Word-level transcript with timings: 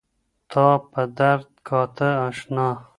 تا 0.51 0.67
په 0.91 1.01
درد 1.19 1.47
كاتــه 1.67 2.09
اشــنـا 2.27 2.67